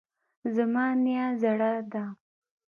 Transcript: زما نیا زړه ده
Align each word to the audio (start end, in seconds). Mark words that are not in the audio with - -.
زما 0.55 0.85
نیا 1.03 1.25
زړه 1.41 1.71
ده 1.91 2.03